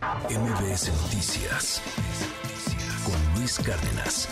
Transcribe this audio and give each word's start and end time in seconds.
MBS 0.00 0.90
Noticias 1.02 1.82
con 3.04 3.38
Luis 3.38 3.58
Cárdenas. 3.58 4.28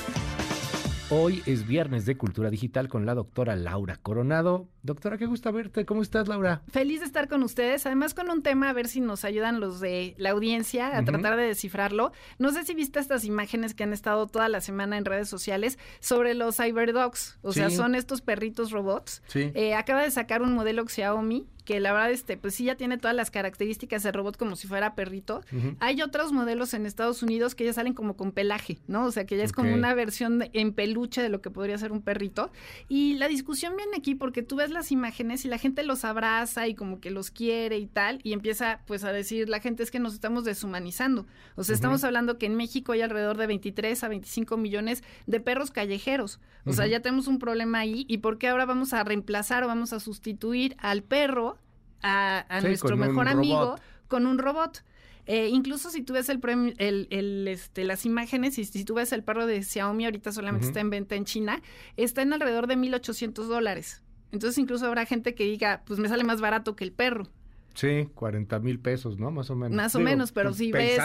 Hoy 1.10 1.42
es 1.44 1.67
viernes 1.67 2.06
de 2.06 2.17
Cultura 2.17 2.48
Digital 2.48 2.88
con 2.88 3.04
la 3.04 3.14
doctora 3.14 3.54
Laura 3.54 3.96
Coronado. 3.96 4.68
Doctora, 4.83 5.18
qué 5.18 5.26
gusto 5.26 5.52
verte. 5.52 5.84
¿Cómo 5.84 6.00
estás, 6.00 6.26
Laura? 6.26 6.62
Feliz 6.70 7.00
de 7.00 7.07
estar 7.07 7.28
con 7.28 7.42
ustedes. 7.42 7.84
Además, 7.84 8.14
con 8.14 8.30
un 8.30 8.43
tema, 8.43 8.70
a 8.70 8.73
ver 8.73 8.89
si 8.89 9.00
nos 9.00 9.27
ayudan 9.27 9.61
los 9.61 9.79
de 9.80 10.14
la 10.16 10.30
audiencia 10.30 10.96
a 10.96 11.04
tratar 11.04 11.36
de 11.36 11.45
descifrarlo. 11.45 12.12
No 12.39 12.50
sé 12.50 12.64
si 12.64 12.75
viste 12.75 12.98
estas 12.98 13.27
imágenes 13.27 13.75
que 13.75 13.85
han 13.85 13.93
estado 13.93 14.27
toda 14.27 14.48
la 14.48 14.62
semana 14.62 14.96
en 14.96 15.05
redes 15.05 15.29
sociales 15.29 15.79
sobre 16.00 16.32
los 16.32 16.57
cyberdogs. 16.57 17.39
O 17.43 17.53
sea, 17.53 17.69
son 17.69 17.95
estos 17.95 18.23
perritos 18.23 18.71
robots. 18.71 19.23
Sí. 19.27 19.50
Eh, 19.55 19.75
acaba 19.75 20.03
de 20.03 20.11
sacar 20.11 20.41
un 20.41 20.55
modelo 20.55 20.87
Xiaomi 20.87 21.46
que 21.69 21.80
la 21.80 21.93
verdad, 21.93 22.11
este, 22.12 22.39
pues 22.39 22.55
sí 22.55 22.64
ya 22.64 22.77
tiene 22.77 22.96
todas 22.96 23.14
las 23.14 23.30
características 23.30 24.03
de 24.03 24.11
robot 24.11 24.39
como 24.39 24.57
si 24.57 24.67
fuera 24.67 24.95
perrito. 24.95 25.43
Hay 25.80 26.00
otros 26.00 26.32
modelos 26.32 26.73
en 26.73 26.87
Estados 26.87 27.23
Unidos 27.23 27.55
que 27.55 27.67
ya 27.67 27.75
salen 27.75 27.93
como 27.93 28.17
con 28.17 28.32
pelaje, 28.32 28.79
¿no? 28.86 29.04
O 29.04 29.13
sea, 29.13 29.26
que 29.26 29.36
ya 29.36 29.45
es 29.45 29.53
como 29.53 29.75
una 29.75 29.93
versión 29.93 30.49
en 30.54 30.73
peluche 30.73 31.21
de 31.21 31.29
lo 31.29 31.43
que 31.43 31.50
podría 31.50 31.76
ser 31.76 31.93
un 31.93 32.01
perrito. 32.01 32.51
Y 32.89 33.17
la 33.17 33.29
discusión 33.29 33.77
viene 33.77 33.99
aquí 33.99 34.15
porque 34.15 34.43
tú 34.43 34.57
ves 34.57 34.71
las 34.71 34.91
imágenes 34.93 35.45
y 35.45 35.49
la 35.49 35.59
gente 35.59 35.83
los 35.83 36.07
abraza 36.07 36.69
y 36.69 36.75
como 36.75 37.03
que 37.03 37.11
los 37.11 37.31
quiere 37.31 37.77
y 37.77 37.87
tal, 37.87 38.21
y 38.23 38.33
empieza 38.33 38.81
pues 38.87 39.05
a 39.05 39.12
decir 39.12 39.51
la 39.51 39.61
gente 39.61 39.83
es 39.83 39.91
que 39.91 39.98
nos 39.98 40.15
estamos 40.15 40.45
deshumanizando. 40.45 41.27
O 41.55 41.65
sea, 41.65 41.75
estamos 41.75 42.03
hablando 42.03 42.39
que 42.39 42.47
en 42.47 42.57
México 42.57 42.93
hay 42.93 43.03
alrededor 43.03 43.37
de 43.37 43.47
23 43.47 44.05
a 44.05 44.09
25 44.09 44.57
millones 44.57 45.05
de 45.27 45.39
perros 45.41 45.71
callejeros. 45.71 46.41
O 46.65 46.73
sea, 46.73 46.87
ya 46.87 47.01
tenemos 47.01 47.27
un 47.27 47.39
problema 47.39 47.81
ahí. 47.81 48.07
¿Y 48.09 48.19
por 48.19 48.39
qué 48.39 48.48
ahora 48.48 48.65
vamos 48.65 48.95
a 48.95 49.05
reemplazar 49.05 49.65
o 49.65 49.67
vamos 49.67 49.93
a 49.93 50.01
sustituir 50.01 50.77
al 50.79 51.03
perro 51.03 51.58
a, 52.02 52.61
nuestro 52.62 52.97
mejor 52.97 53.29
amigo 53.29 53.77
con 54.09 54.27
un 54.27 54.39
robot. 54.39 54.83
Eh, 55.27 55.48
incluso 55.48 55.91
si 55.91 56.02
tú 56.02 56.15
ves 56.15 56.30
el, 56.30 56.41
el, 56.79 57.48
este, 57.48 57.84
las 57.84 58.06
imágenes 58.06 58.59
y 58.59 58.65
si 58.65 58.84
tú 58.84 58.95
ves 58.95 59.12
el 59.12 59.23
perro 59.23 59.47
de 59.47 59.62
Xiaomi, 59.62 60.06
ahorita 60.06 60.33
solamente 60.33 60.67
está 60.67 60.81
en 60.81 60.89
venta 60.89 61.17
en 61.17 61.27
China, 61.27 61.61
está 61.98 62.23
en 62.23 62.33
alrededor 62.33 62.67
de 62.67 62.78
1.800 62.78 63.45
dólares. 63.47 64.03
Entonces 64.33 64.56
incluso 64.56 64.86
habrá 64.86 65.05
gente 65.05 65.34
que 65.34 65.45
diga, 65.45 65.83
pues 65.86 65.98
me 65.98 66.08
sale 66.08 66.25
más 66.25 66.41
barato 66.41 66.77
que 66.77 66.84
el 66.84 66.92
perro. 66.92 67.28
Sí, 67.75 68.08
40 68.14 68.58
mil 68.61 68.80
pesos, 68.80 69.19
¿no? 69.19 69.30
Más 69.30 69.51
o 69.51 69.55
menos. 69.55 69.77
Más 69.77 69.95
o 69.95 70.01
menos, 70.01 70.33
pero 70.33 70.53
si 70.53 70.73
ves 70.73 70.98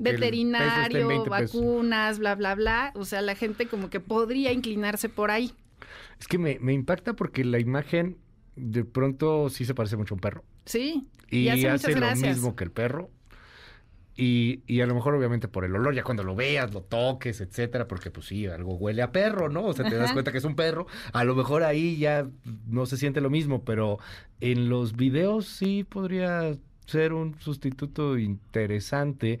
veterinario, 0.00 1.24
vacunas, 1.24 2.18
bla, 2.18 2.34
bla, 2.34 2.56
bla, 2.56 2.92
o 2.94 3.04
sea, 3.04 3.22
la 3.22 3.36
gente 3.36 3.66
como 3.68 3.88
que 3.88 4.00
podría 4.00 4.52
inclinarse 4.52 5.08
por 5.08 5.30
ahí. 5.30 5.54
Es 6.18 6.26
que 6.26 6.38
me, 6.38 6.58
me 6.58 6.72
impacta 6.74 7.14
porque 7.14 7.44
la 7.44 7.58
imagen 7.58 8.18
de 8.56 8.84
pronto 8.84 9.48
sí 9.48 9.64
se 9.64 9.74
parece 9.74 9.96
mucho 9.96 10.14
a 10.14 10.16
un 10.16 10.20
perro. 10.20 10.44
Sí. 10.64 11.08
Y, 11.30 11.48
hace, 11.48 11.94
lo 11.94 12.16
mismo 12.16 12.56
que 12.56 12.64
el 12.64 12.70
perro. 12.70 13.10
Y, 14.16 14.62
y, 14.66 14.82
a 14.82 14.86
lo 14.86 14.94
mejor 14.94 15.14
obviamente 15.14 15.48
por 15.48 15.64
el 15.64 15.74
olor, 15.74 15.94
ya 15.94 16.02
cuando 16.02 16.24
lo 16.24 16.34
veas, 16.34 16.74
lo 16.74 16.82
toques, 16.82 17.40
etcétera, 17.40 17.88
porque 17.88 18.10
pues 18.10 18.26
sí, 18.26 18.46
algo 18.46 18.74
huele 18.74 19.00
a 19.00 19.12
perro, 19.12 19.48
¿no? 19.48 19.64
O 19.64 19.72
sea, 19.72 19.88
te 19.88 19.96
das 19.96 20.12
cuenta 20.12 20.30
que 20.30 20.38
es 20.38 20.44
un 20.44 20.56
perro. 20.56 20.86
A 21.12 21.24
lo 21.24 21.34
mejor 21.34 21.62
ahí 21.62 21.96
ya 21.96 22.28
no 22.66 22.84
se 22.84 22.98
siente 22.98 23.20
lo 23.20 23.30
mismo, 23.30 23.64
pero 23.64 23.98
en 24.40 24.68
los 24.68 24.94
videos 24.94 25.46
sí 25.46 25.84
podría 25.84 26.54
ser 26.86 27.12
un 27.12 27.40
sustituto 27.40 28.18
interesante 28.18 29.40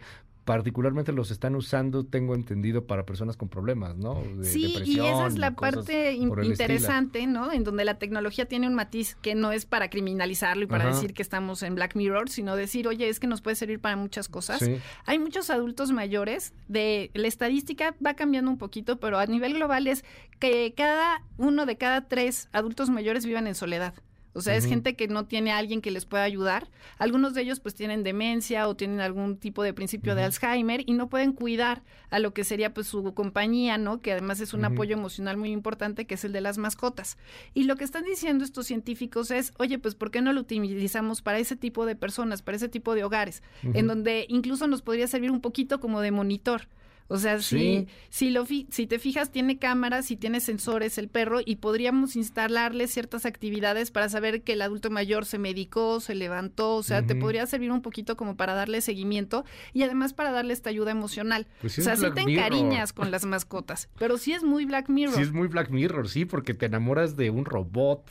particularmente 0.50 1.12
los 1.12 1.30
están 1.30 1.54
usando, 1.54 2.04
tengo 2.04 2.34
entendido, 2.34 2.84
para 2.84 3.06
personas 3.06 3.36
con 3.36 3.48
problemas, 3.48 3.96
¿no? 3.96 4.20
sí, 4.42 4.74
y 4.84 4.98
esa 4.98 5.28
es 5.28 5.38
la 5.38 5.52
parte 5.52 6.14
interesante, 6.14 7.24
¿no? 7.28 7.52
En 7.52 7.62
donde 7.62 7.84
la 7.84 8.00
tecnología 8.00 8.46
tiene 8.46 8.66
un 8.66 8.74
matiz 8.74 9.16
que 9.22 9.36
no 9.36 9.52
es 9.52 9.64
para 9.64 9.90
criminalizarlo 9.90 10.64
y 10.64 10.66
para 10.66 10.86
decir 10.86 11.14
que 11.14 11.22
estamos 11.22 11.62
en 11.62 11.76
Black 11.76 11.94
Mirror, 11.94 12.30
sino 12.30 12.56
decir, 12.56 12.88
oye, 12.88 13.08
es 13.08 13.20
que 13.20 13.28
nos 13.28 13.42
puede 13.42 13.54
servir 13.54 13.78
para 13.78 13.94
muchas 13.94 14.28
cosas. 14.28 14.68
Hay 15.06 15.20
muchos 15.20 15.50
adultos 15.50 15.92
mayores, 15.92 16.52
de 16.66 17.12
la 17.14 17.28
estadística 17.28 17.94
va 18.04 18.14
cambiando 18.14 18.50
un 18.50 18.58
poquito, 18.58 18.98
pero 18.98 19.20
a 19.20 19.26
nivel 19.26 19.54
global 19.54 19.86
es 19.86 20.04
que 20.40 20.74
cada 20.76 21.22
uno 21.38 21.64
de 21.64 21.76
cada 21.76 22.08
tres 22.08 22.48
adultos 22.50 22.90
mayores 22.90 23.24
vivan 23.24 23.46
en 23.46 23.54
soledad. 23.54 23.94
O 24.32 24.40
sea, 24.40 24.54
es 24.54 24.64
gente 24.64 24.94
que 24.94 25.08
no 25.08 25.26
tiene 25.26 25.50
a 25.50 25.58
alguien 25.58 25.80
que 25.80 25.90
les 25.90 26.06
pueda 26.06 26.22
ayudar. 26.22 26.68
Algunos 26.98 27.34
de 27.34 27.42
ellos 27.42 27.58
pues 27.58 27.74
tienen 27.74 28.04
demencia 28.04 28.68
o 28.68 28.76
tienen 28.76 29.00
algún 29.00 29.36
tipo 29.36 29.62
de 29.62 29.74
principio 29.74 30.14
de 30.14 30.22
Alzheimer 30.22 30.82
y 30.86 30.92
no 30.92 31.08
pueden 31.08 31.32
cuidar 31.32 31.82
a 32.10 32.20
lo 32.20 32.32
que 32.32 32.44
sería 32.44 32.72
pues 32.72 32.86
su 32.86 33.12
compañía, 33.14 33.76
¿no? 33.76 34.00
Que 34.00 34.12
además 34.12 34.40
es 34.40 34.54
un 34.54 34.64
apoyo 34.64 34.94
emocional 34.94 35.36
muy 35.36 35.50
importante 35.50 36.06
que 36.06 36.14
es 36.14 36.24
el 36.24 36.32
de 36.32 36.40
las 36.40 36.58
mascotas. 36.58 37.18
Y 37.54 37.64
lo 37.64 37.76
que 37.76 37.84
están 37.84 38.04
diciendo 38.04 38.44
estos 38.44 38.66
científicos 38.66 39.30
es, 39.30 39.52
oye, 39.58 39.78
pues 39.78 39.94
¿por 39.94 40.10
qué 40.10 40.20
no 40.20 40.32
lo 40.32 40.42
utilizamos 40.42 41.22
para 41.22 41.38
ese 41.38 41.56
tipo 41.56 41.84
de 41.84 41.96
personas, 41.96 42.42
para 42.42 42.56
ese 42.56 42.68
tipo 42.68 42.94
de 42.94 43.04
hogares, 43.04 43.42
en 43.62 43.86
donde 43.86 44.26
incluso 44.28 44.66
nos 44.68 44.82
podría 44.82 45.08
servir 45.08 45.30
un 45.30 45.40
poquito 45.40 45.80
como 45.80 46.00
de 46.00 46.12
monitor? 46.12 46.68
O 47.10 47.18
sea, 47.18 47.40
si, 47.40 47.88
si, 48.08 48.30
lo 48.30 48.46
si 48.46 48.86
te 48.86 49.00
fijas, 49.00 49.32
tiene 49.32 49.58
cámaras 49.58 50.12
y 50.12 50.16
tiene 50.16 50.38
sensores 50.38 50.96
el 50.96 51.08
perro 51.08 51.40
y 51.44 51.56
podríamos 51.56 52.14
instalarle 52.14 52.86
ciertas 52.86 53.26
actividades 53.26 53.90
para 53.90 54.08
saber 54.08 54.42
que 54.42 54.52
el 54.52 54.62
adulto 54.62 54.90
mayor 54.90 55.26
se 55.26 55.36
medicó, 55.36 55.98
se 55.98 56.14
levantó, 56.14 56.76
o 56.76 56.84
sea, 56.84 57.04
te 57.04 57.16
podría 57.16 57.44
servir 57.48 57.72
un 57.72 57.82
poquito 57.82 58.16
como 58.16 58.36
para 58.36 58.54
darle 58.54 58.80
seguimiento 58.80 59.44
y 59.72 59.82
además 59.82 60.12
para 60.12 60.30
darle 60.30 60.52
esta 60.52 60.70
ayuda 60.70 60.92
emocional. 60.92 61.48
Pues 61.60 61.80
o 61.80 61.82
sea, 61.82 61.96
sí 61.96 62.06
te 62.14 62.20
encariñas 62.20 62.92
con 62.94 63.10
las 63.10 63.24
mascotas, 63.24 63.88
pero 63.98 64.16
sí 64.16 64.32
es 64.32 64.44
muy 64.44 64.64
Black 64.64 64.88
Mirror. 64.88 65.16
Sí 65.16 65.22
es 65.22 65.32
muy 65.32 65.48
Black 65.48 65.70
Mirror, 65.70 66.08
sí, 66.08 66.26
porque 66.26 66.54
te 66.54 66.66
enamoras 66.66 67.16
de 67.16 67.30
un 67.30 67.44
robot 67.44 68.08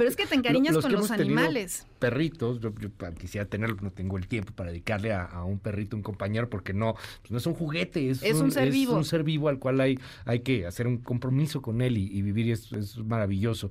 pero 0.00 0.08
es 0.08 0.16
que 0.16 0.24
te 0.24 0.34
encariñas 0.34 0.78
con 0.78 0.92
los 0.92 1.10
animales. 1.10 1.86
Perritos, 1.98 2.58
yo, 2.58 2.72
quisiera 3.18 3.44
tenerlo, 3.44 3.76
no 3.82 3.90
tengo 3.90 4.16
el 4.16 4.28
tiempo 4.28 4.50
para 4.54 4.70
dedicarle 4.70 5.12
a, 5.12 5.44
un 5.44 5.58
perrito, 5.58 5.94
un 5.94 6.02
compañero, 6.02 6.48
porque 6.48 6.72
no, 6.72 6.94
pues 7.20 7.30
no 7.30 7.36
es 7.36 7.44
un 7.44 7.52
juguete, 7.52 8.08
es, 8.08 8.22
un, 8.40 8.50
ser 8.50 8.70
vivo. 8.70 8.92
Es 8.92 8.96
un 8.96 9.04
ser 9.04 9.24
vivo 9.24 9.50
al 9.50 9.58
cual 9.58 9.78
hay, 9.78 9.98
hay 10.24 10.40
que 10.40 10.64
hacer 10.66 10.86
un 10.86 10.96
compromiso 10.96 11.60
con 11.60 11.82
él 11.82 11.98
y, 11.98 12.22
vivir 12.22 12.46
y 12.46 12.52
es, 12.52 12.72
es, 12.72 12.96
maravilloso. 12.96 13.70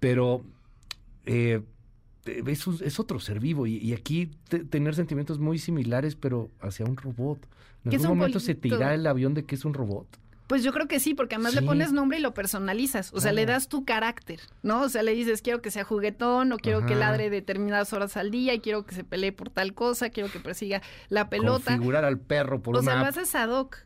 Pero 0.00 0.44
eh, 1.24 1.62
es, 2.26 2.66
es, 2.66 3.00
otro 3.00 3.18
ser 3.18 3.40
vivo 3.40 3.66
y, 3.66 3.94
aquí 3.94 4.32
tener 4.68 4.94
sentimientos 4.94 5.38
muy 5.38 5.58
similares, 5.58 6.14
pero 6.14 6.50
hacia 6.60 6.84
un 6.84 6.98
robot. 6.98 7.48
En 7.86 7.94
algún 7.94 8.18
momento 8.18 8.38
se 8.38 8.54
te 8.54 8.68
irá 8.68 8.92
el 8.92 9.06
avión 9.06 9.32
de 9.32 9.46
que 9.46 9.54
es 9.54 9.64
un 9.64 9.72
robot. 9.72 10.19
Pues 10.50 10.64
yo 10.64 10.72
creo 10.72 10.88
que 10.88 10.98
sí, 10.98 11.14
porque 11.14 11.36
además 11.36 11.54
le 11.54 11.62
pones 11.62 11.92
nombre 11.92 12.18
y 12.18 12.20
lo 12.20 12.34
personalizas. 12.34 13.12
O 13.14 13.20
sea, 13.20 13.30
le 13.30 13.46
das 13.46 13.68
tu 13.68 13.84
carácter, 13.84 14.40
¿no? 14.64 14.82
O 14.82 14.88
sea, 14.88 15.04
le 15.04 15.14
dices, 15.14 15.42
quiero 15.42 15.62
que 15.62 15.70
sea 15.70 15.84
juguetón, 15.84 16.50
o 16.50 16.56
quiero 16.56 16.84
que 16.84 16.96
ladre 16.96 17.30
determinadas 17.30 17.92
horas 17.92 18.16
al 18.16 18.32
día, 18.32 18.52
y 18.52 18.58
quiero 18.58 18.84
que 18.84 18.96
se 18.96 19.04
pelee 19.04 19.30
por 19.30 19.50
tal 19.50 19.74
cosa, 19.74 20.10
quiero 20.10 20.28
que 20.28 20.40
persiga 20.40 20.82
la 21.08 21.30
pelota. 21.30 21.66
Configurar 21.66 22.04
al 22.04 22.18
perro 22.18 22.60
por 22.60 22.74
o 22.74 22.80
una... 22.80 22.90
O 22.90 22.92
sea, 22.92 23.00
lo 23.00 23.08
haces 23.08 23.32
ad 23.36 23.50
hoc. 23.50 23.76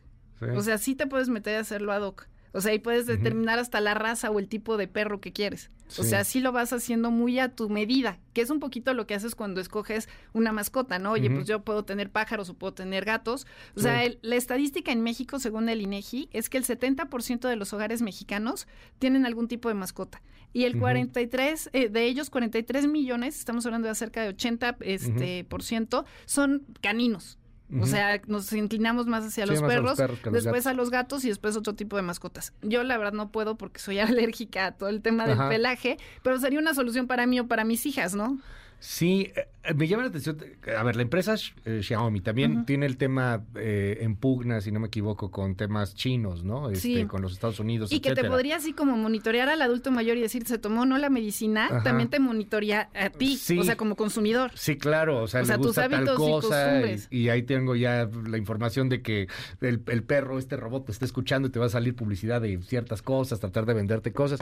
O 0.55 0.63
sea, 0.63 0.79
sí 0.79 0.95
te 0.95 1.05
puedes 1.05 1.29
meter 1.29 1.55
a 1.55 1.59
hacerlo 1.59 1.91
ad 1.91 2.01
hoc. 2.01 2.25
O 2.55 2.61
sea, 2.61 2.71
ahí 2.71 2.79
puedes 2.79 3.05
determinar 3.05 3.59
hasta 3.59 3.81
la 3.81 3.95
raza 3.95 4.31
o 4.31 4.39
el 4.39 4.47
tipo 4.47 4.77
de 4.77 4.87
perro 4.87 5.19
que 5.19 5.33
quieres. 5.33 5.71
O 5.97 6.03
sea, 6.03 6.21
así 6.21 6.39
lo 6.39 6.53
vas 6.53 6.71
haciendo 6.71 7.11
muy 7.11 7.37
a 7.37 7.49
tu 7.49 7.69
medida, 7.69 8.17
que 8.31 8.39
es 8.39 8.49
un 8.49 8.61
poquito 8.61 8.93
lo 8.93 9.05
que 9.05 9.13
haces 9.13 9.35
cuando 9.35 9.59
escoges 9.59 10.07
una 10.31 10.53
mascota, 10.53 10.97
¿no? 10.97 11.11
Oye, 11.11 11.29
pues 11.29 11.47
yo 11.47 11.65
puedo 11.65 11.83
tener 11.83 12.09
pájaros 12.09 12.49
o 12.49 12.53
puedo 12.53 12.73
tener 12.73 13.03
gatos. 13.03 13.45
O 13.75 13.81
sea, 13.81 14.01
la 14.21 14.35
estadística 14.37 14.93
en 14.93 15.01
México, 15.01 15.37
según 15.37 15.67
el 15.67 15.81
INEGI, 15.81 16.29
es 16.31 16.49
que 16.49 16.57
el 16.57 16.63
70% 16.63 17.49
de 17.49 17.57
los 17.57 17.73
hogares 17.73 18.01
mexicanos 18.01 18.67
tienen 18.99 19.25
algún 19.25 19.49
tipo 19.49 19.67
de 19.67 19.75
mascota. 19.75 20.21
Y 20.53 20.63
el 20.63 20.79
43, 20.79 21.71
eh, 21.73 21.89
de 21.89 22.05
ellos, 22.05 22.29
43 22.29 22.87
millones, 22.87 23.37
estamos 23.37 23.65
hablando 23.65 23.89
de 23.89 23.95
cerca 23.95 24.21
de 24.23 24.33
80%, 24.33 24.77
este, 24.79 25.43
por 25.43 25.61
ciento, 25.61 26.05
son 26.25 26.63
caninos. 26.79 27.37
O 27.81 27.85
sea, 27.85 28.21
nos 28.27 28.51
inclinamos 28.53 29.07
más 29.07 29.25
hacia 29.25 29.45
los 29.45 29.61
perros, 29.61 29.97
después 30.31 30.67
a 30.67 30.73
los 30.73 30.91
gatos 30.91 31.25
y 31.25 31.29
después 31.29 31.55
otro 31.55 31.73
tipo 31.73 31.95
de 31.95 32.03
mascotas. 32.03 32.53
Yo 32.61 32.83
la 32.83 32.97
verdad 32.97 33.13
no 33.13 33.31
puedo 33.31 33.57
porque 33.57 33.79
soy 33.79 33.99
alérgica 33.99 34.67
a 34.67 34.71
todo 34.73 34.89
el 34.89 35.01
tema 35.01 35.25
del 35.25 35.37
pelaje, 35.49 35.97
pero 36.23 36.39
sería 36.39 36.59
una 36.59 36.73
solución 36.73 37.07
para 37.07 37.25
mí 37.25 37.39
o 37.39 37.47
para 37.47 37.63
mis 37.63 37.85
hijas, 37.85 38.13
¿no? 38.15 38.37
Sí, 38.79 39.31
eh, 39.35 39.73
me 39.73 39.87
llama 39.87 40.03
la 40.03 40.09
atención. 40.09 40.37
A 40.77 40.83
ver, 40.83 40.95
la 40.95 41.01
empresa 41.01 41.35
eh, 41.65 41.81
Xiaomi 41.81 42.21
también 42.21 42.65
tiene 42.65 42.85
el 42.85 42.97
tema 42.97 43.43
eh, 43.55 43.97
en 44.01 44.15
pugna, 44.15 44.61
si 44.61 44.71
no 44.71 44.79
me 44.79 44.87
equivoco, 44.87 45.31
con 45.31 45.55
temas 45.55 45.95
chinos, 45.95 46.43
¿no? 46.43 46.69
Este, 46.69 46.81
sí. 46.81 47.05
Con 47.05 47.21
los 47.21 47.33
Estados 47.33 47.59
Unidos. 47.59 47.91
Y 47.91 47.99
que 47.99 48.13
te 48.13 48.23
podría 48.23 48.57
así 48.57 48.73
como 48.73 48.95
monitorear 48.97 49.49
al 49.49 49.61
adulto 49.61 49.91
mayor 49.91 50.17
y 50.17 50.21
decir, 50.21 50.45
se 50.45 50.59
tomó 50.59 50.85
no 50.85 50.97
la 50.97 51.09
medicina, 51.09 51.81
también 51.83 52.09
te 52.09 52.19
monitorea 52.19 52.89
a 52.93 53.09
ti, 53.09 53.39
o 53.57 53.63
sea, 53.63 53.75
como 53.75 53.95
consumidor. 53.95 54.51
Sí, 54.55 54.77
claro, 54.77 55.23
o 55.23 55.27
sea, 55.27 55.41
le 55.41 55.57
gusta 55.57 55.89
tal 55.89 56.05
cosa 56.15 56.81
y, 57.09 57.29
ahí 57.29 57.41
tengo 57.41 57.75
ya 57.75 58.07
la 58.27 58.37
información 58.37 58.87
de 58.87 59.01
que 59.01 59.27
el, 59.61 59.79
perro, 59.79 60.37
este 60.37 60.57
robot, 60.57 60.85
te 60.85 60.91
está 60.91 61.05
escuchando 61.05 61.47
y 61.47 61.51
te 61.51 61.59
va 61.59 61.65
a 61.65 61.69
salir 61.69 61.95
publicidad 61.95 62.41
de 62.41 62.61
ciertas 62.61 63.01
cosas, 63.01 63.39
tratar 63.39 63.65
de 63.65 63.73
venderte 63.73 64.13
cosas. 64.13 64.39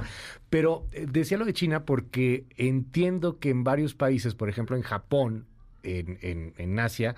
Pero 0.50 0.86
decía 0.92 1.38
lo 1.38 1.46
de 1.46 1.54
China 1.54 1.86
porque 1.86 2.46
entiendo 2.58 3.40
que 3.40 3.50
en 3.50 3.64
varios 3.64 3.94
países 3.94 4.33
por 4.36 4.50
ejemplo 4.50 4.76
en 4.76 4.82
Japón, 4.84 5.46
en, 5.84 6.54
en, 6.58 6.80
Asia, 6.80 7.16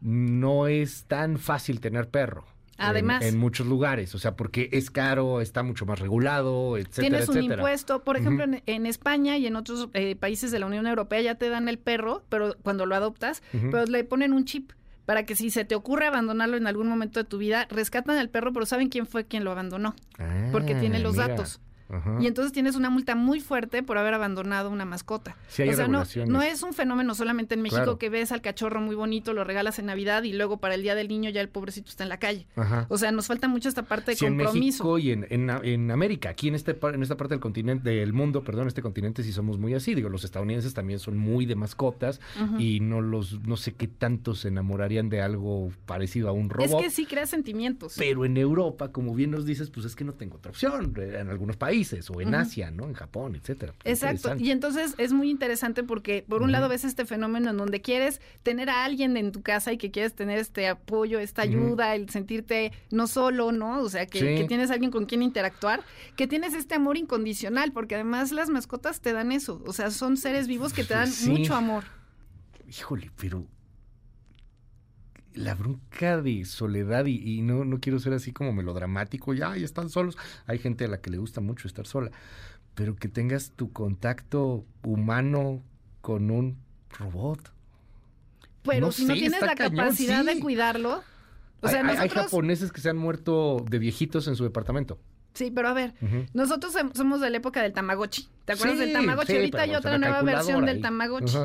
no 0.00 0.66
es 0.66 1.04
tan 1.04 1.38
fácil 1.38 1.80
tener 1.80 2.08
perro. 2.08 2.44
Además. 2.78 3.24
En, 3.24 3.36
muchos 3.38 3.66
lugares, 3.66 4.14
o 4.14 4.18
sea, 4.20 4.36
porque 4.36 4.68
es 4.72 4.90
caro, 4.90 5.40
está 5.40 5.64
mucho 5.64 5.84
más 5.84 5.98
regulado, 5.98 6.76
etcétera, 6.76 7.24
Tienes 7.24 7.28
un 7.28 7.42
impuesto, 7.42 8.04
por 8.04 8.16
ejemplo, 8.16 8.44
en, 8.44 8.86
España 8.86 9.36
y 9.36 9.48
en 9.48 9.56
otros 9.56 9.88
eh, 9.94 10.14
países 10.14 10.52
de 10.52 10.60
la 10.60 10.66
Unión 10.66 10.86
Europea 10.86 11.20
ya 11.20 11.34
te 11.34 11.48
dan 11.48 11.68
el 11.68 11.78
perro, 11.78 12.22
pero 12.28 12.54
cuando 12.62 12.86
lo 12.86 12.94
adoptas, 12.94 13.42
pero 13.50 13.84
le 13.86 14.04
ponen 14.04 14.32
un 14.32 14.44
chip 14.44 14.72
para 15.06 15.24
que 15.24 15.34
si 15.34 15.50
se 15.50 15.64
te 15.64 15.74
ocurre 15.74 16.06
abandonarlo 16.06 16.56
en 16.58 16.66
algún 16.66 16.86
momento 16.86 17.18
de 17.18 17.24
tu 17.24 17.38
vida, 17.38 17.66
rescatan 17.70 18.18
al 18.18 18.28
perro, 18.28 18.52
pero 18.52 18.66
saben 18.66 18.90
quién 18.90 19.06
fue 19.06 19.24
quien 19.24 19.42
lo 19.42 19.50
abandonó, 19.50 19.96
porque 20.52 20.74
tiene 20.74 21.00
los 21.00 21.18
Ah, 21.18 21.28
datos. 21.28 21.60
Y 22.20 22.26
entonces 22.26 22.52
tienes 22.52 22.76
una 22.76 22.90
multa 22.90 23.14
muy 23.14 23.40
fuerte 23.40 23.82
por 23.82 23.96
haber 23.98 24.12
abandonado 24.14 24.70
una 24.70 24.84
mascota. 24.84 25.36
Sí 25.48 25.62
hay 25.62 25.70
o 25.70 25.72
sea, 25.74 25.88
no, 25.88 26.04
no 26.26 26.42
es 26.42 26.62
un 26.62 26.74
fenómeno 26.74 27.14
solamente 27.14 27.54
en 27.54 27.62
México 27.62 27.78
Claro. 27.78 27.98
que 27.98 28.10
ves 28.10 28.32
al 28.32 28.40
cachorro 28.42 28.80
muy 28.80 28.94
bonito, 28.96 29.32
lo 29.32 29.44
regalas 29.44 29.78
en 29.78 29.86
Navidad 29.86 30.22
y 30.24 30.32
luego 30.32 30.58
para 30.58 30.74
el 30.74 30.82
Día 30.82 30.94
del 30.94 31.08
Niño 31.08 31.30
ya 31.30 31.40
el 31.40 31.48
pobrecito 31.48 31.88
está 31.88 32.02
en 32.02 32.08
la 32.08 32.18
calle. 32.18 32.46
Ajá. 32.56 32.86
O 32.88 32.98
sea, 32.98 33.12
nos 33.12 33.26
falta 33.26 33.46
mucho 33.48 33.68
esta 33.68 33.84
parte 33.84 34.10
de 34.10 34.16
Sí, 34.16 34.26
en 34.26 34.36
compromiso. 34.36 34.84
México 34.84 34.98
y 34.98 35.12
en, 35.12 35.26
en, 35.30 35.48
en 35.64 35.90
América, 35.90 36.30
aquí 36.30 36.48
en, 36.48 36.56
este, 36.56 36.76
en 36.82 37.02
esta 37.02 37.16
parte 37.16 37.34
del 37.34 37.40
continente, 37.40 37.88
del 37.90 38.12
mundo, 38.12 38.42
perdón, 38.44 38.66
este 38.68 38.82
continente 38.82 39.22
sí 39.22 39.32
somos 39.32 39.58
muy 39.58 39.74
así. 39.74 39.94
Digo, 39.94 40.08
los 40.08 40.24
estadounidenses 40.24 40.74
también 40.74 40.98
son 40.98 41.16
muy 41.16 41.46
de 41.46 41.54
mascotas 41.54 42.20
y 42.58 42.80
no 42.80 43.00
los, 43.00 43.40
no 43.42 43.56
sé 43.56 43.72
qué 43.74 43.86
tanto 43.88 44.34
se 44.34 44.48
enamorarían 44.48 45.08
de 45.08 45.22
algo 45.22 45.70
parecido 45.86 46.28
a 46.28 46.32
un 46.32 46.46
es 46.46 46.70
robot. 46.70 46.82
que 46.82 46.90
sí 46.90 47.06
crea 47.06 47.26
sentimientos. 47.26 47.94
Pero 47.96 48.24
en 48.24 48.36
Europa, 48.36 48.92
como 48.92 49.14
bien 49.14 49.30
nos 49.30 49.46
dices, 49.46 49.70
pues 49.70 49.86
es 49.86 49.94
que 49.96 50.04
no 50.04 50.12
tengo 50.14 50.36
otra 50.36 50.50
opción 50.50 50.92
en 50.98 51.28
algunos 51.30 51.56
países 51.56 51.77
o 52.10 52.20
en 52.20 52.34
Asia, 52.34 52.70
¿no? 52.70 52.84
En 52.86 52.94
Japón, 52.94 53.34
etcétera. 53.36 53.72
Exacto. 53.84 54.16
Interesante. 54.16 54.44
Y 54.44 54.50
entonces 54.50 54.94
es 54.98 55.12
muy 55.12 55.30
interesante 55.30 55.82
porque 55.84 56.24
por 56.28 56.42
un 56.42 56.50
lado 56.52 56.68
ves 56.68 56.84
este 56.84 57.04
fenómeno 57.04 57.50
en 57.50 57.56
donde 57.56 57.80
quieres 57.80 58.20
tener 58.42 58.68
a 58.70 58.84
alguien 58.84 59.16
en 59.16 59.32
tu 59.32 59.42
casa 59.42 59.72
y 59.72 59.78
que 59.78 59.90
quieres 59.90 60.14
tener 60.14 60.38
este 60.38 60.68
apoyo, 60.68 61.18
esta 61.18 61.42
ayuda, 61.42 61.94
el 61.94 62.08
sentirte 62.10 62.72
no 62.90 63.06
solo, 63.06 63.52
¿no? 63.52 63.80
O 63.80 63.88
sea, 63.88 64.06
que, 64.06 64.18
Sí. 64.18 64.24
que 64.42 64.44
tienes 64.48 64.70
alguien 64.70 64.90
con 64.90 65.06
quien 65.06 65.22
interactuar, 65.22 65.82
que 66.16 66.26
tienes 66.26 66.54
este 66.54 66.74
amor 66.74 66.96
incondicional, 66.96 67.72
porque 67.72 67.94
además 67.94 68.32
las 68.32 68.48
mascotas 68.50 69.00
te 69.00 69.12
dan 69.12 69.32
eso. 69.32 69.62
O 69.66 69.72
sea, 69.72 69.90
son 69.90 70.16
seres 70.16 70.46
vivos 70.48 70.72
que 70.72 70.84
te 70.84 70.94
dan 70.94 71.10
Sí. 71.10 71.30
mucho 71.30 71.54
amor. 71.54 71.84
Híjole, 72.68 73.10
pero 73.18 73.46
la 75.38 75.54
bronca 75.54 76.20
de 76.20 76.44
soledad 76.44 77.06
y, 77.06 77.16
y 77.38 77.42
no, 77.42 77.64
no 77.64 77.80
quiero 77.80 77.98
ser 77.98 78.12
así 78.12 78.32
como 78.32 78.52
melodramático, 78.52 79.34
ya, 79.34 79.56
están 79.56 79.88
solos. 79.90 80.16
Hay 80.46 80.58
gente 80.58 80.84
a 80.84 80.88
la 80.88 81.00
que 81.00 81.10
le 81.10 81.18
gusta 81.18 81.40
mucho 81.40 81.66
estar 81.68 81.86
sola, 81.86 82.10
pero 82.74 82.96
que 82.96 83.08
tengas 83.08 83.52
tu 83.52 83.72
contacto 83.72 84.64
humano 84.82 85.62
con 86.00 86.30
un 86.30 86.56
robot. 86.98 87.52
Pero 88.62 88.86
No 88.86 88.92
si 88.92 89.04
no 89.04 89.14
tienes 89.14 89.40
la 89.40 89.54
cañón, 89.54 89.76
capacidad 89.76 90.20
sí. 90.22 90.26
de 90.34 90.40
cuidarlo, 90.40 91.02
o 91.60 91.68
sea, 91.68 91.86
hay, 91.86 92.08
japoneses 92.08 92.70
que 92.72 92.80
se 92.80 92.90
han 92.90 92.96
muerto 92.96 93.64
de 93.68 93.78
viejitos 93.78 94.28
en 94.28 94.36
su 94.36 94.44
departamento. 94.44 94.98
Sí, 95.34 95.50
pero 95.54 95.68
a 95.68 95.72
ver, 95.72 95.94
nosotros 96.34 96.74
som- 96.74 96.92
somos 96.94 97.20
de 97.20 97.30
la 97.30 97.36
época 97.36 97.62
del 97.62 97.72
Tamagotchi. 97.72 98.28
¿Te 98.44 98.52
acuerdas 98.54 98.76
Sí, 98.78 98.84
del 98.84 98.92
Tamagotchi? 98.92 99.26
sí, 99.32 99.36
Ahorita 99.36 99.62
hay 99.62 99.74
otra 99.74 99.98
nueva 99.98 100.22
versión 100.22 100.66
del. 100.66 100.80
Tamagotchi. 100.80 101.36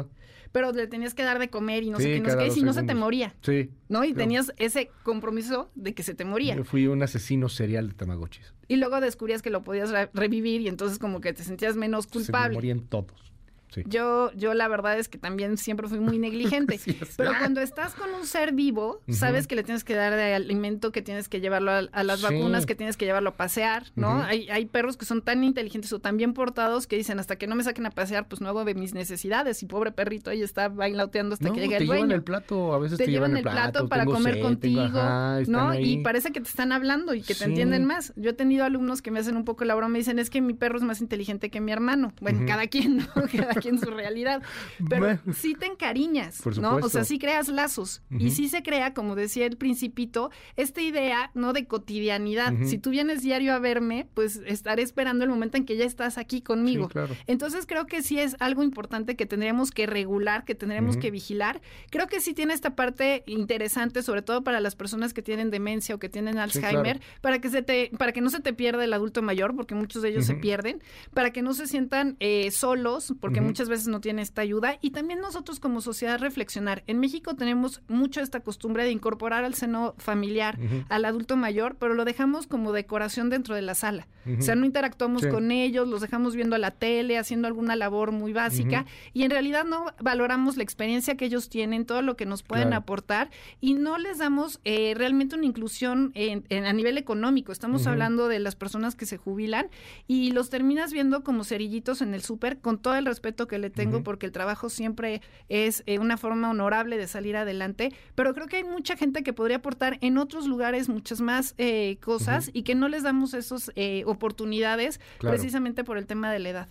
Pero 0.53 0.71
le 0.71 0.87
tenías 0.87 1.13
que 1.13 1.23
dar 1.23 1.39
de 1.39 1.49
comer 1.49 1.83
y 1.83 1.89
no 1.89 1.97
Sí, 1.97 2.03
sé 2.03 2.09
qué, 2.13 2.19
no 2.21 2.29
sé 2.29 2.37
qué, 2.37 2.47
y 2.47 2.51
si 2.51 2.61
no 2.61 2.71
se 2.73 2.83
te 2.83 2.93
moría. 2.95 3.35
Sí. 3.41 3.71
¿No? 3.89 4.05
Y 4.05 4.13
tenías 4.13 4.53
ese 4.57 4.89
compromiso 5.03 5.69
de 5.75 5.93
que 5.93 6.03
se 6.03 6.13
te 6.13 6.23
moría. 6.23 6.55
Yo 6.55 6.63
fui 6.63 6.87
un 6.87 7.03
asesino 7.03 7.49
serial 7.49 7.89
de 7.89 7.95
Tamagotchis. 7.95 8.53
Y 8.67 8.77
luego 8.77 9.01
descubrías 9.01 9.41
que 9.41 9.49
lo 9.49 9.63
podías 9.63 9.89
re- 9.89 10.09
revivir 10.13 10.61
y 10.61 10.67
entonces 10.69 10.99
como 10.99 11.19
que 11.19 11.33
te 11.33 11.43
sentías 11.43 11.75
menos 11.75 12.05
Se 12.05 12.17
me 12.19 12.23
culpable. 12.25 12.53
morían 12.55 12.79
todos. 12.81 13.32
Sí. 13.73 13.83
Yo, 13.87 14.31
yo 14.35 14.53
la 14.53 14.67
verdad 14.67 14.97
es 14.99 15.09
que 15.09 15.17
también 15.17 15.57
siempre 15.57 15.87
fui 15.87 15.99
muy 15.99 16.17
negligente. 16.19 16.77
Sí. 16.83 16.97
Pero 17.17 17.31
cuando 17.37 17.61
estás 17.61 17.93
con 17.93 18.09
un 18.13 18.25
ser 18.25 18.53
vivo, 18.53 19.01
sabes 19.09 19.47
que 19.47 19.55
le 19.55 19.63
tienes 19.63 19.83
que 19.83 19.95
dar 19.95 20.13
de 20.15 20.33
alimento, 20.33 20.91
que 20.91 21.01
tienes 21.01 21.29
que 21.29 21.39
llevarlo 21.39 21.71
a, 21.71 21.77
a 21.91 22.03
las 22.03 22.19
Sí. 22.19 22.25
vacunas, 22.25 22.65
que 22.65 22.75
tienes 22.75 22.97
que 22.97 23.05
llevarlo 23.05 23.29
a 23.29 23.33
pasear, 23.35 23.85
¿no? 23.95 24.21
Hay, 24.23 24.49
hay 24.49 24.65
perros 24.65 24.97
que 24.97 25.05
son 25.05 25.21
tan 25.21 25.43
inteligentes 25.43 25.91
o 25.93 25.99
tan 25.99 26.17
bien 26.17 26.33
portados 26.33 26.87
que 26.87 26.95
dicen, 26.97 27.19
hasta 27.19 27.35
que 27.37 27.47
no 27.47 27.55
me 27.55 27.63
saquen 27.63 27.85
a 27.85 27.91
pasear, 27.91 28.27
pues 28.27 28.41
no 28.41 28.49
hago 28.49 28.65
de 28.65 28.75
mis 28.75 28.93
necesidades. 28.93 29.63
Y 29.63 29.65
pobre 29.65 29.91
perrito 29.91 30.29
ahí 30.29 30.41
está 30.41 30.67
bailoteando 30.69 31.33
hasta 31.33 31.47
No, 31.47 31.53
que 31.53 31.61
llegue 31.61 31.77
te 31.77 31.83
el 31.83 31.83
llevan 31.83 31.99
dueño. 31.99 32.15
el 32.15 32.23
plato, 32.23 32.73
a 32.73 32.79
veces 32.79 32.97
te 32.97 33.07
llevan 33.07 33.35
el 33.37 33.43
plato 33.43 33.87
para 33.87 34.05
comer 34.05 34.35
sed, 34.35 34.41
contigo, 34.41 34.81
tengo- 34.83 34.99
ajá, 34.99 35.39
¿no? 35.47 35.69
ahí. 35.69 35.93
Y 35.93 36.03
parece 36.03 36.31
que 36.31 36.41
te 36.41 36.49
están 36.49 36.71
hablando 36.71 37.13
y 37.13 37.21
que 37.21 37.33
te 37.35 37.45
entienden 37.45 37.85
más. 37.85 38.13
Yo 38.15 38.31
he 38.31 38.33
tenido 38.33 38.65
alumnos 38.65 39.01
que 39.01 39.11
me 39.11 39.19
hacen 39.19 39.37
un 39.37 39.45
poco 39.45 39.63
la 39.65 39.75
broma 39.75 39.89
y 39.89 39.93
me 39.93 39.99
dicen, 39.99 40.19
es 40.19 40.29
que 40.29 40.41
mi 40.41 40.53
perro 40.53 40.77
es 40.77 40.83
más 40.83 41.01
inteligente 41.01 41.49
que 41.49 41.61
mi 41.61 41.71
hermano. 41.71 42.13
Bueno, 42.21 42.41
cada 42.47 42.67
quien, 42.67 42.97
¿no? 42.97 43.05
cada 43.37 43.53
quien 43.63 43.79
su 43.79 43.89
realidad. 43.89 44.43
Pero 44.89 45.17
sí 45.33 45.55
te 45.55 45.65
encariñas, 45.65 46.41
Por 46.41 46.57
¿no? 46.59 46.75
O 46.75 46.89
sea, 46.89 47.03
sí 47.03 47.17
creas 47.17 47.47
lazos. 47.47 48.01
Y 48.11 48.31
sí 48.31 48.49
se 48.49 48.61
crea, 48.61 48.93
como 48.93 49.15
decía 49.15 49.45
el 49.45 49.57
principito, 49.57 50.29
esta 50.55 50.81
idea, 50.81 51.31
¿no? 51.33 51.53
De 51.53 51.65
cotidianidad. 51.65 52.53
Si 52.65 52.77
tú 52.77 52.91
vienes 52.91 53.23
diario 53.23 53.53
a 53.53 53.59
verme, 53.59 54.07
pues 54.13 54.41
estaré 54.45 54.83
esperando 54.83 55.23
el 55.23 55.29
momento 55.29 55.57
en 55.57 55.65
que 55.65 55.77
ya 55.77 55.85
estás 55.85 56.17
aquí 56.17 56.41
conmigo. 56.41 56.87
Sí, 56.87 56.93
claro. 56.93 57.15
Entonces 57.27 57.65
creo 57.65 57.87
que 57.87 58.03
sí 58.03 58.19
es 58.19 58.35
algo 58.39 58.63
importante 58.63 59.15
que 59.15 59.25
tendríamos 59.25 59.71
que 59.71 59.85
regular, 59.85 60.43
que 60.43 60.55
tendríamos 60.55 60.97
que 60.97 61.09
vigilar. 61.09 61.61
Creo 61.89 62.07
que 62.07 62.19
sí 62.19 62.33
tiene 62.33 62.53
esta 62.53 62.75
parte 62.75 63.23
interesante, 63.25 64.03
sobre 64.03 64.21
todo 64.21 64.43
para 64.43 64.59
las 64.59 64.75
personas 64.75 65.13
que 65.13 65.21
tienen 65.21 65.49
demencia 65.49 65.95
o 65.95 65.99
que 65.99 66.09
tienen 66.09 66.37
Alzheimer, 66.37 67.01
para 67.21 67.39
que 67.39 67.49
se 67.49 67.61
te, 67.61 67.91
para 67.97 68.11
que 68.11 68.21
no 68.21 68.29
se 68.29 68.41
te 68.41 68.53
pierda 68.53 68.83
el 68.83 68.93
adulto 68.93 69.21
mayor, 69.21 69.55
porque 69.55 69.75
muchos 69.75 70.01
de 70.01 70.09
ellos 70.09 70.25
se 70.25 70.35
pierden, 70.35 70.81
para 71.13 71.31
que 71.31 71.41
no 71.41 71.53
se 71.53 71.67
sientan 71.67 72.17
eh, 72.19 72.51
solos, 72.51 73.13
porque 73.19 73.39
Ujú. 73.39 73.47
Muchas 73.53 73.69
veces 73.69 73.87
no 73.87 74.01
tienen 74.01 74.23
esta 74.23 74.41
ayuda, 74.41 74.77
y 74.81 74.89
también 74.91 75.19
nosotros 75.21 75.59
como 75.59 75.79
sociedad 75.79 76.19
reflexionar. 76.19 76.83
En 76.87 76.99
México 76.99 77.35
tenemos 77.35 77.81
mucho 77.87 78.19
esta 78.21 78.39
costumbre 78.39 78.83
de 78.83 78.91
incorporar 78.91 79.43
al 79.43 79.53
seno 79.53 79.93
familiar 79.99 80.57
al 80.89 81.05
adulto 81.05 81.35
mayor, 81.37 81.75
pero 81.79 81.93
lo 81.93 82.03
dejamos 82.03 82.47
como 82.47 82.71
decoración 82.71 83.29
dentro 83.29 83.53
de 83.55 83.61
la 83.61 83.75
sala. 83.75 84.07
O 84.39 84.41
sea, 84.41 84.55
no 84.55 84.65
interactuamos 84.65 85.21
Sí. 85.21 85.29
con 85.29 85.51
ellos, 85.51 85.87
los 85.87 86.01
dejamos 86.01 86.35
viendo 86.35 86.57
la 86.57 86.71
tele, 86.71 87.17
haciendo 87.17 87.47
alguna 87.47 87.75
labor 87.75 88.11
muy 88.11 88.33
básica 88.33 88.85
y 89.13 89.23
en 89.23 89.29
realidad 89.31 89.65
no 89.65 89.85
valoramos 90.01 90.57
la 90.57 90.63
experiencia 90.63 91.15
que 91.15 91.25
ellos 91.25 91.49
tienen, 91.49 91.85
todo 91.85 92.01
lo 92.01 92.15
que 92.15 92.25
nos 92.25 92.41
pueden 92.41 92.69
Claro. 92.69 92.81
aportar 92.81 93.29
y 93.61 93.73
no 93.75 93.97
les 93.99 94.17
damos 94.17 94.59
eh, 94.65 94.93
realmente 94.97 95.35
una 95.35 95.45
inclusión 95.45 96.11
en- 96.15 96.45
en- 96.49 96.65
a 96.65 96.73
nivel 96.73 96.97
económico. 96.97 97.51
Estamos 97.51 97.85
hablando 97.85 98.27
de 98.27 98.39
las 98.39 98.55
personas 98.55 98.95
que 98.95 99.05
se 99.05 99.17
jubilan 99.17 99.67
y 100.07 100.31
los 100.31 100.49
terminas 100.49 100.91
viendo 100.93 101.23
como 101.23 101.43
cerillitos 101.43 102.01
en 102.01 102.13
el 102.13 102.21
súper 102.23 102.59
con 102.59 102.77
todo 102.79 102.95
el 102.95 103.05
respeto 103.05 103.32
que 103.47 103.57
le 103.59 103.69
tengo 103.69 104.03
porque 104.03 104.25
el 104.25 104.31
trabajo 104.31 104.69
siempre 104.69 105.21
es 105.49 105.83
eh, 105.85 105.99
una 105.99 106.17
forma 106.17 106.49
honorable 106.49 106.97
de 106.97 107.07
salir 107.07 107.35
adelante, 107.35 107.91
pero 108.15 108.33
creo 108.33 108.47
que 108.47 108.57
hay 108.57 108.63
mucha 108.63 108.95
gente 108.95 109.23
que 109.23 109.33
podría 109.33 109.57
aportar 109.57 109.97
en 110.01 110.17
otros 110.17 110.47
lugares 110.47 110.89
muchas 110.89 111.19
más 111.21 111.55
eh, 111.57 111.97
cosas 112.01 112.49
y 112.53 112.63
que 112.63 112.75
no 112.75 112.87
les 112.87 113.03
damos 113.03 113.33
esas 113.33 113.71
oportunidades 114.05 114.99
Claro. 115.19 115.35
precisamente 115.35 115.83
por 115.83 115.97
el 115.97 116.05
tema 116.05 116.31
de 116.31 116.39
la 116.39 116.49
edad. 116.49 116.67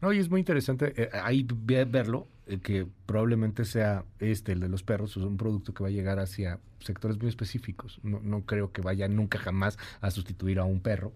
No, 0.00 0.12
y 0.12 0.18
es 0.18 0.28
muy 0.30 0.40
interesante 0.40 0.92
eh, 0.96 1.08
ahí 1.22 1.46
ve- 1.54 1.84
verlo, 1.86 2.28
eh, 2.46 2.58
que 2.58 2.86
probablemente 3.06 3.64
sea 3.64 4.04
este, 4.18 4.52
el 4.52 4.60
de 4.60 4.68
los 4.68 4.82
perros, 4.82 5.12
es 5.16 5.22
un 5.22 5.36
producto 5.38 5.72
que 5.72 5.82
va 5.82 5.88
a 5.88 5.92
llegar 5.92 6.18
hacia 6.18 6.60
sectores 6.80 7.18
muy 7.18 7.28
específicos. 7.28 7.98
No, 8.02 8.20
no 8.22 8.42
creo 8.42 8.72
que 8.72 8.82
vaya 8.82 9.08
nunca 9.08 9.38
jamás 9.38 9.78
a 10.02 10.10
sustituir 10.10 10.58
a 10.58 10.64
un 10.64 10.80
perro 10.80 11.12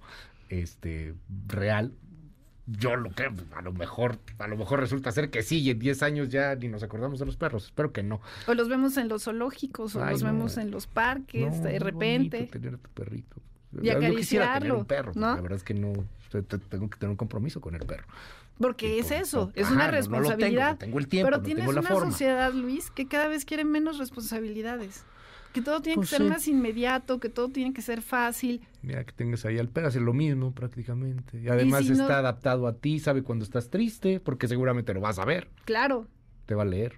este 0.48 1.14
real. 1.46 1.92
Yo 2.70 2.96
lo 2.96 3.10
creo, 3.10 3.32
a 3.56 3.62
lo 3.62 3.72
mejor, 3.72 4.18
a 4.38 4.46
lo 4.46 4.56
mejor 4.56 4.80
resulta 4.80 5.10
ser 5.10 5.30
que 5.30 5.42
sí, 5.42 5.60
y 5.60 5.70
en 5.70 5.78
10 5.78 6.02
años 6.02 6.28
ya 6.28 6.54
ni 6.54 6.68
nos 6.68 6.82
acordamos 6.82 7.18
de 7.18 7.24
los 7.26 7.36
perros. 7.36 7.64
Espero 7.66 7.92
que 7.92 8.02
no. 8.02 8.20
O 8.46 8.52
los 8.54 8.68
vemos 8.68 8.96
en 8.98 9.08
los 9.08 9.24
zoológicos, 9.24 9.96
o 9.96 10.04
Ay, 10.04 10.12
los 10.12 10.22
no. 10.22 10.32
vemos 10.32 10.58
en 10.58 10.70
los 10.70 10.86
parques, 10.86 11.56
No, 11.56 11.62
de 11.64 11.78
repente. 11.78 12.44
tener 12.52 12.74
a 12.74 12.76
tu 12.78 12.90
perrito. 12.90 13.36
Y 13.72 13.76
Yo 13.76 13.80
quisiera 13.80 13.94
tener 13.94 14.04
acariciarlo, 14.10 14.78
un 14.78 14.84
perro, 14.84 15.12
¿no? 15.14 15.34
la 15.36 15.40
verdad 15.40 15.56
es 15.56 15.64
que 15.64 15.74
no, 15.74 15.92
te- 16.30 16.42
te- 16.42 16.58
tengo 16.58 16.88
que 16.90 16.98
tener 16.98 17.10
un 17.10 17.16
compromiso 17.16 17.60
con 17.60 17.74
el 17.74 17.86
perro. 17.86 18.06
Porque 18.58 18.96
Y 18.96 18.98
es 18.98 19.06
por- 19.08 19.16
eso, 19.16 19.46
por- 19.50 19.58
es 19.58 19.66
ajá, 19.66 19.74
una 19.74 19.84
no- 19.86 19.90
no 19.92 19.92
lo 19.92 20.02
tengo, 20.02 20.16
responsabilidad. 20.18 20.70
no 20.72 20.78
tengo 20.78 20.98
el 20.98 21.08
tiempo, 21.08 21.30
pero 21.30 21.42
tienes 21.42 21.62
tengo 21.62 21.72
la 21.72 21.80
una 21.80 21.88
forma. 21.90 22.10
sociedad, 22.10 22.52
Luis, 22.52 22.90
que 22.90 23.06
cada 23.06 23.28
vez 23.28 23.44
quiere 23.44 23.64
menos 23.64 23.98
responsabilidades. 23.98 25.04
Que 25.52 25.62
todo 25.62 25.80
tiene 25.80 25.96
Pues 25.96 26.10
que 26.10 26.16
ser 26.16 26.24
sí. 26.26 26.30
más 26.30 26.48
inmediato, 26.48 27.18
que 27.20 27.28
todo 27.28 27.48
tiene 27.48 27.72
que 27.72 27.82
ser 27.82 28.02
fácil. 28.02 28.60
Mira 28.82 29.04
que 29.04 29.12
tengas 29.12 29.44
ahí 29.44 29.58
al 29.58 29.70
hace 29.84 29.98
lo 30.00 30.12
mismo 30.12 30.52
prácticamente. 30.54 31.40
Y 31.40 31.48
además 31.48 31.84
si 31.84 31.92
no- 31.92 32.02
está 32.02 32.18
adaptado 32.18 32.66
a 32.66 32.74
ti, 32.76 32.98
sabe 33.00 33.22
cuando 33.22 33.44
estás 33.44 33.70
triste, 33.70 34.20
porque 34.20 34.46
seguramente 34.46 34.92
lo 34.94 35.00
vas 35.00 35.18
a 35.18 35.24
ver, 35.24 35.48
Claro. 35.64 36.06
te 36.46 36.54
va 36.54 36.62
a 36.62 36.66
leer. 36.66 36.96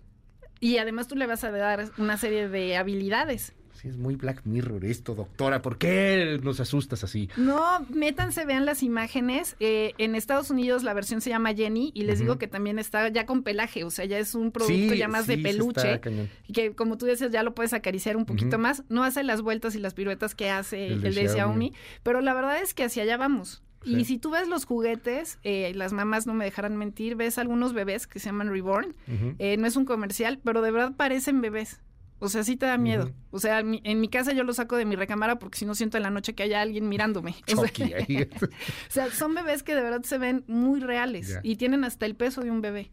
Y 0.59 0.77
además 0.79 1.07
tú 1.09 1.17
le 1.17 1.27
vas 1.27 1.43
a 1.45 1.51
dar 1.51 1.91
una 1.97 2.17
serie 2.19 2.49
de 2.49 2.77
habilidades. 2.77 3.55
Sí, 3.75 3.89
es 3.89 3.97
muy 3.97 4.17
Black 4.17 4.43
Mirror 4.45 4.85
esto, 4.85 5.15
doctora. 5.15 5.63
¿Por 5.63 5.79
qué 5.79 6.39
nos 6.43 6.61
asustas 6.61 7.03
así? 7.05 7.31
No, 7.37 7.61
métanse, 7.89 8.45
vean 8.45 8.67
las 8.67 8.83
imágenes. 8.83 9.57
Eh, 9.61 9.93
en 9.99 10.15
Estados 10.15 10.51
Unidos 10.51 10.83
la 10.83 10.93
versión 10.93 11.21
se 11.21 11.31
llama 11.31 11.55
Jenny 11.55 11.91
y 11.95 12.03
les 12.05 12.19
digo 12.19 12.37
que 12.37 12.47
también 12.47 12.79
está 12.79 13.09
ya 13.09 13.25
con 13.27 13.43
pelaje, 13.43 13.85
o 13.85 13.91
sea, 13.91 14.05
ya 14.05 14.19
es 14.19 14.35
un 14.35 14.53
producto 14.53 14.93
Sí, 14.93 14.99
ya 14.99 15.09
más 15.09 15.27
de 15.27 15.37
sí, 15.37 15.43
peluche. 15.43 16.01
y 16.47 16.53
que 16.53 16.73
como 16.75 16.99
tú 16.99 17.07
dices 17.07 17.31
ya 17.33 17.43
lo 17.43 17.55
puedes 17.55 17.73
acariciar 17.73 18.17
un 18.17 18.27
poquito 18.27 18.59
más. 18.59 18.83
No 18.89 19.03
hace 19.05 19.23
las 19.25 19.41
vueltas 19.43 19.75
y 19.75 19.79
las 19.79 19.95
piruetas 19.95 20.35
que 20.35 20.51
hace 20.51 20.89
El 20.89 21.07
el 21.07 21.15
de 21.15 21.29
Xiaomi. 21.29 21.73
Pero 22.03 22.21
la 22.21 22.35
verdad 22.35 22.61
es 22.63 22.75
que 22.75 22.85
hacia 22.85 23.03
allá 23.05 23.17
vamos. 23.17 23.63
Sí. 23.83 23.95
Y 23.97 24.05
si 24.05 24.19
tú 24.19 24.31
ves 24.31 24.47
los 24.47 24.67
juguetes, 24.67 25.39
eh, 25.43 25.73
las 25.75 25.95
mamás 25.95 26.27
no 26.27 26.35
me 26.35 26.45
dejarán 26.45 26.77
mentir, 26.77 27.17
ves 27.17 27.39
algunos 27.39 27.73
bebés 27.73 28.07
que 28.07 28.19
se 28.19 28.27
llaman 28.27 28.51
Reborn. 28.51 28.95
Eh, 29.39 29.57
no 29.57 29.67
es 29.67 29.75
un 29.77 29.87
comercial, 29.87 30.39
pero 30.45 30.61
de 30.61 30.71
verdad 30.71 30.93
parecen 30.97 31.41
bebés. 31.41 31.81
O 32.21 32.29
sea, 32.29 32.45
sí 32.45 32.57
te 32.57 32.67
da 32.67 32.77
miedo. 32.79 33.11
O 33.31 33.39
sea, 33.41 33.63
mi- 33.63 33.81
en 33.83 33.99
mi 34.01 34.09
casa 34.09 34.33
yo 34.33 34.45
lo 34.45 34.53
saco 34.53 34.77
de 34.77 34.85
mi 34.85 34.95
recámara 34.95 35.39
porque 35.39 35.59
si 35.59 35.65
no 35.67 35.75
siento 35.75 35.97
en 35.97 36.03
la 36.05 36.11
noche 36.11 36.35
que 36.35 36.43
haya 36.45 36.61
alguien 36.61 36.89
mirándome. 36.89 37.35
O 37.57 37.67
sea, 37.67 37.97
ahí. 37.97 38.29
o 38.43 38.91
sea, 38.91 39.11
son 39.11 39.35
bebés 39.35 39.63
que 39.63 39.75
de 39.75 39.83
verdad 39.83 40.03
se 40.03 40.19
ven 40.19 40.45
muy 40.47 40.81
reales 40.81 41.39
y 41.43 41.57
tienen 41.57 41.83
hasta 41.85 42.07
el 42.07 42.15
peso 42.15 42.43
de 42.43 42.51
un 42.51 42.61
bebé. 42.61 42.91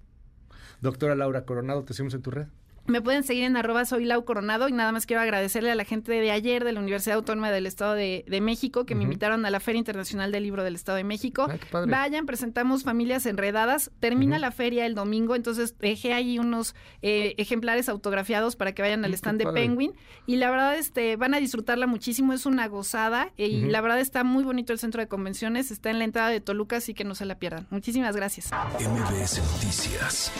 Doctora 0.82 1.14
Laura 1.16 1.44
Coronado, 1.46 1.84
te 1.84 1.94
seguimos 1.94 2.14
en 2.14 2.22
tu 2.22 2.32
red. 2.32 2.48
Me 2.88 3.02
pueden 3.02 3.24
seguir 3.24 3.44
en 3.44 3.58
arroba 3.58 3.84
soy 3.84 4.06
Lau 4.06 4.24
Coronado 4.24 4.70
y 4.70 4.72
nada 4.72 4.94
más 4.94 5.06
quiero 5.06 5.22
agradecerle 5.22 5.70
a 5.70 5.76
la 5.76 5.84
gente 5.84 6.14
de 6.14 6.32
ayer 6.32 6.64
de 6.64 6.72
la 6.72 6.80
Universidad 6.80 7.18
Autónoma 7.18 7.52
del 7.52 7.66
Estado 7.66 7.94
de, 7.94 8.24
México 8.42 8.86
que 8.86 8.96
me 8.96 9.04
invitaron 9.04 9.46
a 9.46 9.50
la 9.50 9.60
Feria 9.60 9.80
Internacional 9.80 10.32
del 10.32 10.44
Libro 10.44 10.64
del 10.64 10.76
Estado 10.76 10.98
de 10.98 11.04
México. 11.04 11.48
Vayan, 11.72 12.26
presentamos 12.26 12.84
Familias 12.84 13.26
Enredadas. 13.26 13.92
Termina 14.00 14.40
la 14.40 14.52
feria 14.52 14.86
el 14.86 14.96
domingo, 14.96 15.36
entonces 15.36 15.78
dejé 15.78 16.14
ahí 16.14 16.40
unos 16.40 16.76
eh, 17.02 17.36
ejemplares 17.38 17.90
autografiados 17.90 18.56
para 18.56 18.74
que 18.74 18.82
vayan 18.82 19.04
al 19.04 19.14
stand 19.16 19.44
de 19.44 19.52
Penguin. 19.52 19.94
Y 20.26 20.38
la 20.38 20.50
verdad, 20.50 20.78
este, 20.78 21.18
van 21.18 21.34
a 21.34 21.40
disfrutarla 21.40 21.88
muchísimo, 21.88 22.32
es 22.32 22.46
una 22.46 22.68
gozada 22.68 23.34
eh, 23.38 23.48
y 23.48 23.62
la 23.64 23.82
verdad 23.82 24.00
está 24.00 24.24
muy 24.24 24.46
bonito 24.46 24.72
el 24.72 24.80
centro 24.80 25.02
de 25.02 25.10
convenciones, 25.10 25.72
está 25.72 25.90
en 25.90 26.00
la 26.00 26.06
entrada 26.06 26.30
de 26.30 26.40
Toluca, 26.40 26.78
así 26.78 26.94
que 26.94 27.04
no 27.04 27.16
se 27.16 27.26
la 27.26 27.38
pierdan. 27.38 27.68
Muchísimas 27.70 28.16
gracias. 28.16 28.52
MBS 28.80 29.40
Noticias 29.40 30.32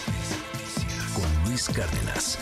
Cárdenas. 1.66 2.38